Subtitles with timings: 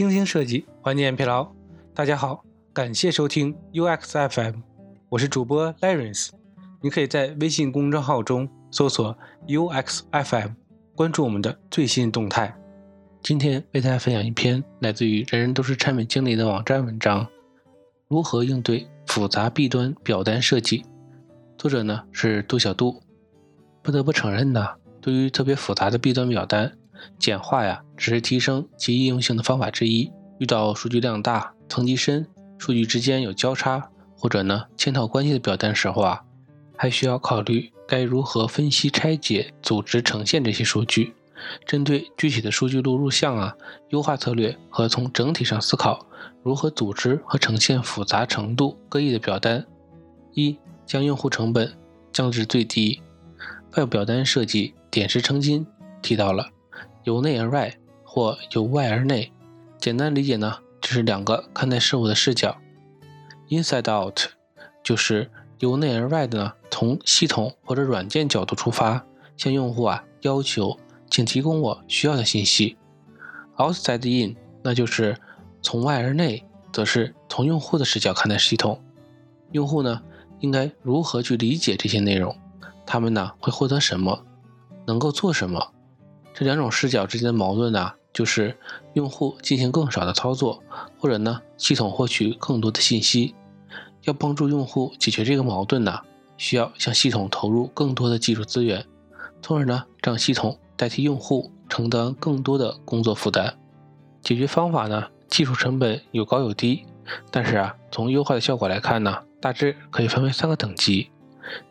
[0.00, 1.46] 精心设计，缓解疲劳。
[1.92, 4.60] 大家好，感谢收听 UX FM，
[5.10, 6.30] 我是主播 Lawrence。
[6.80, 9.14] 你可以在微信公众号中搜索
[9.46, 10.52] UX FM，
[10.94, 12.56] 关注我们的最新动态。
[13.22, 17.26] 今天为大家分享一篇来自于人人都是产品经理的网站文章：
[18.08, 20.82] 如何应对复杂 B 端表单设计。
[21.58, 23.02] 作者呢是杜小杜。
[23.82, 24.66] 不得不承认呢，
[25.02, 26.72] 对于特别复杂的 B 端表单。
[27.18, 30.10] 简化呀，只是提升其应用性的方法之一。
[30.38, 32.26] 遇到数据量大、层级深、
[32.58, 36.22] 数据之间有交叉或者呢嵌套关系的表单时候啊，
[36.76, 41.14] 还需要考虑该如何分析、拆解、组织、呈现这些数据。
[41.66, 43.54] 针对具体的数据录入项啊，
[43.88, 46.06] 优化策略和从整体上思考
[46.42, 49.66] 如何组织和呈现复杂程度各异的表单。
[50.34, 51.72] 一、将用户成本
[52.12, 53.02] 降至最低。
[53.76, 55.66] 外部表单设计点石成金
[56.02, 56.48] 提到了。
[57.04, 59.32] 由内而外或由外而内，
[59.78, 62.58] 简单理解呢，就是两个看待事物的视角。
[63.48, 64.20] Inside out
[64.82, 69.04] 就是由内而外的呢，从系统或者软件角度出发，
[69.36, 72.76] 向用户啊要求，请提供我需要的信息。
[73.56, 75.16] Outside in 那就是
[75.62, 78.82] 从外而内，则是从用户的视角看待系统。
[79.52, 80.02] 用户呢
[80.38, 82.36] 应该如何去理解这些内容？
[82.86, 84.24] 他们呢会获得什么？
[84.86, 85.72] 能够做什么？
[86.32, 88.56] 这两种视角之间的矛盾呢，就是
[88.94, 90.62] 用户进行更少的操作，
[90.98, 93.34] 或者呢，系统获取更多的信息。
[94.04, 96.00] 要帮助用户解决这个矛盾呢，
[96.38, 98.86] 需要向系统投入更多的技术资源，
[99.42, 103.58] 从而呢，让系统代替用户承担更多的工作负担。
[104.22, 106.86] 解决方法呢，技术成本有高有低，
[107.30, 111.10] 但是啊，从优化的效果来看呢，大致可以分为三个等级。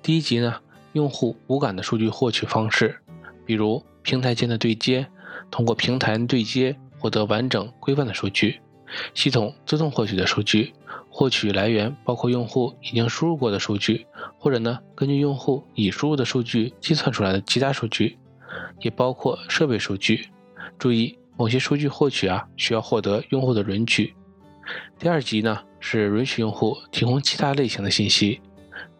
[0.00, 0.54] 第一级呢，
[0.92, 3.00] 用户无感的数据获取方式，
[3.44, 3.84] 比如。
[4.04, 5.04] 平台间的对接，
[5.50, 8.60] 通过平台对接获得完整规范的数据，
[9.14, 10.72] 系统自动获取的数据，
[11.08, 14.06] 获取来源包括用户已经输入过的数据，
[14.38, 18.18] 或者呢根据用户已输入的数据计算出来的其他数据，
[18.80, 20.28] 也包括设备数据。
[20.78, 24.14] 注意，某些数据获取啊需要获得用户的允许。
[24.98, 28.40] 第二级呢是允许用户提供其他类型的信息，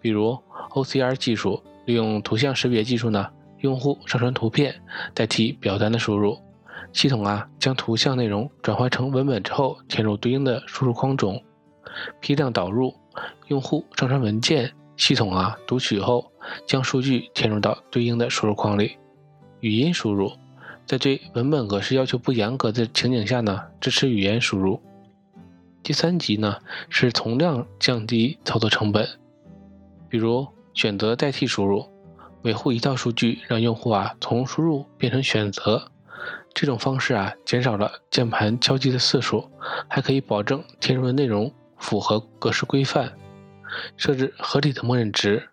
[0.00, 0.38] 比如
[0.70, 3.30] OCR 技术，利用图像识别技术呢。
[3.64, 4.74] 用户上传图片
[5.14, 6.38] 代替表单的输入，
[6.92, 11.42] 系统啊将图像内容转换成文本之后填入对应的输入框中。
[12.20, 12.94] 批量导入，
[13.48, 16.30] 用户上传文件，系统啊读取后
[16.66, 18.98] 将数据填入到对应的输入框里。
[19.60, 20.30] 语音输入，
[20.84, 24.78] 在对文本格式要求不严格的情景下呢，支持语言输入。
[25.82, 26.58] 第三级呢
[26.90, 29.08] 是从量降低操作成本，
[30.10, 31.93] 比如选择代替输入。
[32.44, 35.90] 维护一套数据，让用户啊从输入变成选择，
[36.52, 39.50] 这种方式啊减少了键盘敲击的次数，
[39.88, 43.10] 还可以保证填入的内容符合格式规范。
[43.96, 45.48] 设置合理的默认值，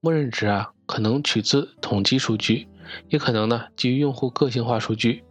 [0.00, 2.68] 默认值啊可能取自统计数据，
[3.08, 5.24] 也可能呢基于用户个性化数据。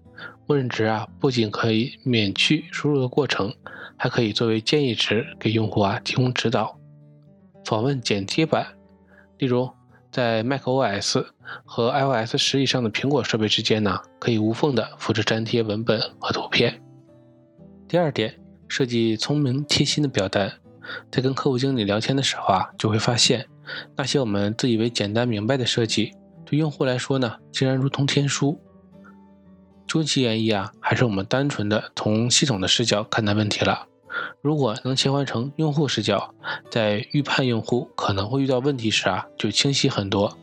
[0.47, 3.53] 默认值啊不仅可以免去输入的过程，
[3.97, 6.75] 还可以作为建议值给用户啊提供指导。
[7.63, 8.66] 访问剪贴板，
[9.38, 9.69] 例如。
[10.13, 11.25] 在 macOS
[11.66, 16.79] 和 iOS 十以上的苹果设备之间呢，可以无缝的复制粘贴文本和图片。
[17.88, 20.53] 第二点，设计聪明贴心的表单。
[21.09, 23.47] 在跟客户经理聊天的时候啊，就会发现
[23.96, 26.13] 那些我们自以为简单明白的设计，
[26.46, 28.62] 对用户来说呢，竟然如同天书。
[29.88, 33.88] 究其原因啊，还是我们单纯的从系统的视角看待问题了。
[34.41, 36.34] 如果能切换成用户视角，
[36.69, 40.38] 在预判用户可能会遇到问题时啊，就清晰很多。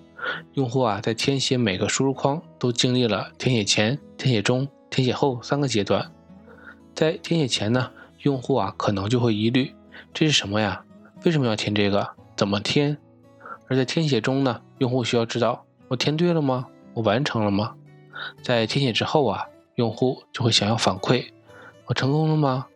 [0.55, 6.11] 用户啊，在填写每个输入框都经历了填写前、填写中、填写后三个阶段。
[6.95, 7.91] 在填写前呢，
[8.23, 9.75] 用户啊可能就会疑虑：
[10.13, 10.85] 这是什么呀？
[11.25, 12.11] 为什么要填这个？
[12.37, 12.99] 怎么填？
[13.69, 16.67] 而在填写中呢，用户需要知道：我填对了吗？
[16.95, 17.75] 我完成了吗？
[18.43, 21.27] 在填写之后啊，用户就会想要反馈：
[21.87, 22.67] 我成功了吗？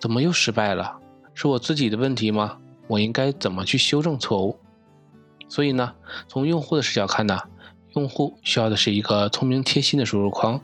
[0.00, 0.98] 怎么又失败了？
[1.34, 2.58] 是我自己的问题吗？
[2.88, 4.58] 我应该怎么去修正错误？
[5.48, 5.94] 所以呢，
[6.26, 7.38] 从用户的视角看呢，
[7.94, 10.60] 用户需要的是一个聪明贴心的输入框，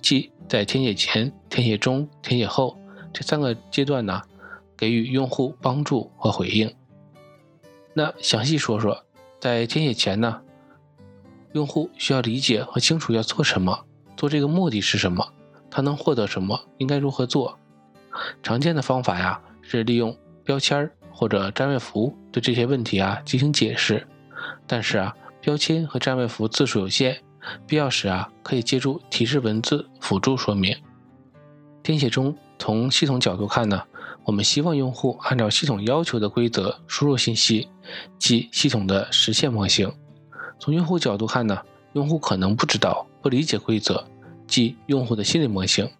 [0.00, 2.78] 即在填写前、填写中、填写后
[3.12, 4.22] 这三个阶段呢，
[4.76, 6.72] 给予用户帮助和回应。
[7.94, 9.04] 那详细说说，
[9.40, 10.42] 在填写前呢，
[11.52, 13.84] 用户需要理解和清楚要做什么，
[14.16, 15.32] 做这个目的是什么，
[15.70, 17.58] 他能获得什么，应该如何做。
[18.42, 24.06] 常见的方法呀，是利用标签儿或者占位符对这些问题啊进行解释。
[24.66, 27.22] 但是啊，标签和占位符字数有限，
[27.66, 30.76] 必要时啊可以借助提示文字辅助说明。
[31.82, 33.82] 填写中，从系统角度看呢，
[34.24, 37.68] 我们希望用户按照系统要求的规则输入信息，
[38.18, 39.92] 即系统的实现模型。
[40.58, 41.60] 从用户角度看呢，
[41.92, 44.02] 用户可能不知道、不理解规则，
[44.46, 45.90] 即用户的心理模型。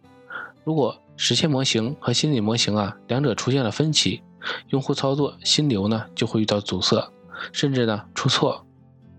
[0.64, 4.22] 如果实现模型和心理模型啊两者出现了分歧，
[4.68, 7.10] 用户操作心流呢就会遇到阻塞，
[7.52, 8.66] 甚至呢出错。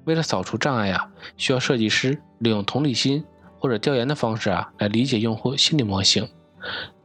[0.05, 3.23] 为了扫除障碍啊，需要设计师利用同理心
[3.57, 6.27] 或者调研的方式啊来理解用户心理模型，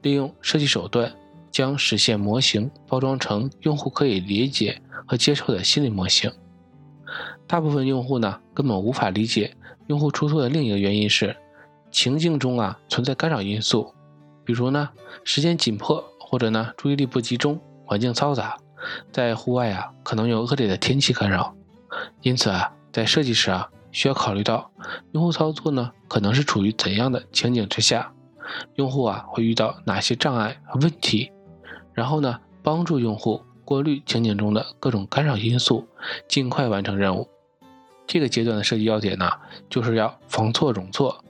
[0.02, 1.10] 利用设计手段
[1.50, 6.30] 将实现模型包装成用户可以理解和接受的心理模型。
[7.46, 9.56] 大部分用户呢根本无法理解
[9.86, 11.34] 用户出错的另一个原因是
[11.90, 13.92] 情境中啊存在干扰因素，
[14.50, 14.90] 比如呢
[15.22, 17.60] 时间紧迫或者呢注意力不集中。
[17.84, 18.56] 环境嘈杂，
[19.12, 21.54] 在户外啊，可能有恶劣的天气干扰，
[22.22, 24.72] 因此啊，在设计时啊，需要考虑到
[25.12, 28.12] 用户操作呢，可能是处于怎样的情景之下，
[28.74, 31.30] 用户啊会遇到哪些障碍和问题，
[31.94, 35.86] 然后呢，帮助用户过滤情景中的各种干扰因素，
[36.28, 37.28] 尽快完成任务。
[38.06, 39.30] 这个阶段的设计要点呢，
[39.68, 41.24] 就是要防错容错。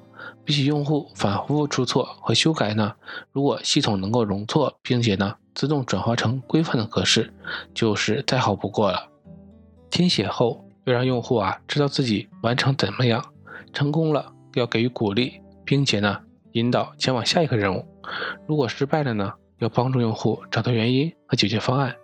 [0.44, 2.94] 比起用户反复出错和修改呢，
[3.32, 7.32] 如果系统能够容错，并且呢自动转化成规范的格式，
[7.72, 9.08] 就是再好不过了。
[9.90, 13.24] 填写后要让用户啊知道自己完成怎么样，
[13.72, 16.18] 成功了要给予鼓励，并且呢
[16.52, 17.84] 引导前往下一个任务。
[18.46, 21.94] 如果失败了呢，要帮助用户找到原因和解决方案。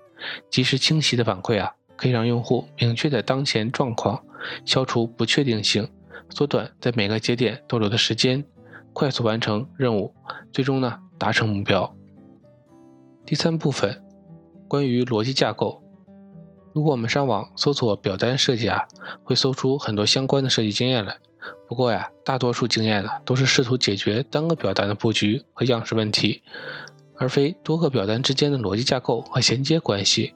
[0.51, 4.23] 及时清晰的反馈啊，可以让用户明确的当前状况，
[4.65, 5.87] 消除不确定性。
[6.31, 8.45] 缩短在每个节点逗留的时间，
[8.93, 10.15] 快速完成任务，
[10.53, 11.95] 最终呢达成目标。
[13.25, 14.03] 第三部分，
[14.69, 15.83] 关于逻辑架构。
[16.73, 18.87] 如果我们上网搜索表单设计啊，
[19.25, 21.17] 会搜出很多相关的设计经验来。
[21.67, 26.43] 不过呀，大多数经验呢都是试图解决单个表单的布局和样式问题，
[27.17, 30.35] 而非多个表单之间的逻辑架构和衔接关系。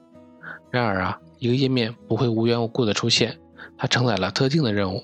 [0.71, 3.37] 然而啊，一个页面不会无缘无故的出现，
[3.77, 5.03] 它承载了特定的任务。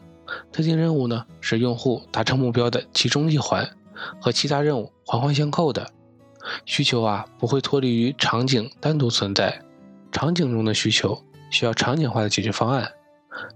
[0.52, 3.70] 特定任务呢，是用户达成目标的其中一环，
[4.20, 5.90] 和其他任务环环相扣的。
[6.66, 9.62] 需求啊，不会脱离于场景单独存在。
[10.12, 11.22] 场景中的需求
[11.52, 12.90] 需要场景化的解决方案。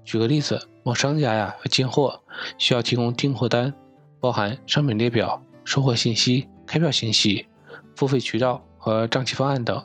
[0.03, 2.21] 举个例子，某商家呀要进货，
[2.57, 3.73] 需要提供订货单，
[4.19, 7.47] 包含商品列表、收货信息、开票信息、
[7.95, 9.83] 付费渠道和账期方案等。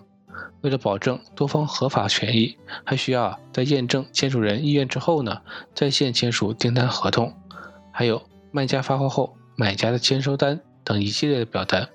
[0.63, 5.41] 为了保证多方合法权益，还需要在验证签署人意愿之后呢，
[5.75, 7.33] 在线签署订单合同，
[7.93, 11.89] 还有卖家发货后买家的签收单等一系列的表单。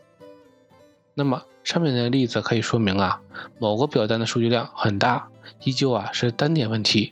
[1.13, 3.21] 那么上面的例子可以说明啊，
[3.59, 5.27] 某个表单的数据量很大，
[5.63, 7.11] 依旧啊是单点问题，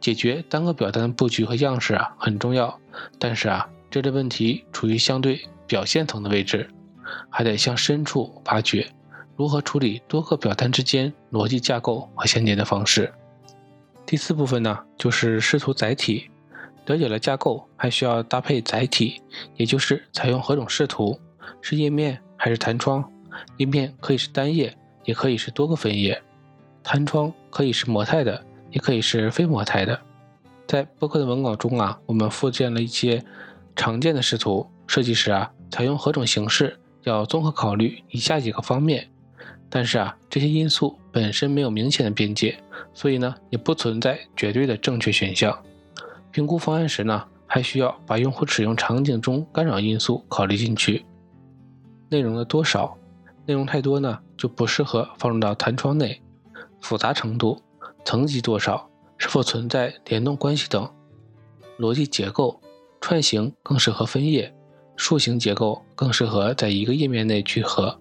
[0.00, 2.80] 解决单个表单的布局和样式啊很重要。
[3.18, 6.68] 但是啊，这类问题处于相对表现层的位置，
[7.30, 8.90] 还得向深处挖掘。
[9.36, 13.12] 如何处理多个表单之间逻辑架构和衔接的方式？
[14.06, 16.30] 第四部分呢，就是视图载体。
[16.86, 19.20] 了解了架构，还需要搭配载体，
[19.56, 21.18] 也就是采用何种视图，
[21.60, 23.04] 是页面还是弹窗？
[23.56, 24.72] 页面可以是单页，
[25.04, 26.14] 也可以是多个分页；
[26.84, 28.40] 弹窗可以是模态的，
[28.70, 30.00] 也可以是非模态的。
[30.68, 33.22] 在播客的文稿中啊，我们附件了一些
[33.74, 34.66] 常见的视图。
[34.86, 39.10] 设计时啊，采用何种形式，要综合考虑以下几个方面。
[39.68, 42.58] 但是啊，这些因素本身没有明显的边界，
[42.94, 45.56] 所以呢，也不存在绝对的正确选项。
[46.30, 51.04] 评估方案时呢，还需要把用户使用场景中干扰因素考虑进去。
[52.08, 52.96] 内容的多少，
[53.44, 56.22] 内容太多呢，就不适合放入到弹窗内。
[56.80, 57.60] 复杂程度，
[58.04, 60.88] 层级多少，是否存在联动关系等。
[61.78, 62.60] 逻辑结构，
[63.00, 64.54] 串行更适合分页，
[64.94, 68.00] 树形结构更适合在一个页面内聚合。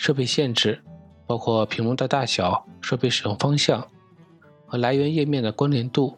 [0.00, 0.82] 设备限制
[1.26, 3.86] 包括屏幕的大小、设备使用方向
[4.64, 6.16] 和来源页面的关联度。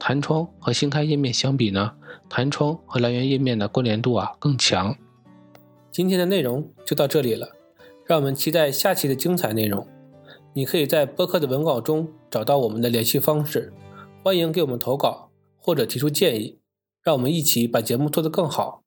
[0.00, 1.92] 弹窗和新开页面相比呢，
[2.28, 4.96] 弹窗和来源页面的关联度啊更强。
[5.92, 7.52] 今天的内容就到这里了，
[8.04, 9.86] 让我们期待下期的精彩内容。
[10.52, 13.72] 你可以在播客的文稿中找到我们的联系方式，
[14.24, 16.58] 欢迎给我们投稿或者提出建议，
[17.04, 18.79] 让我们一起把节目做得更好。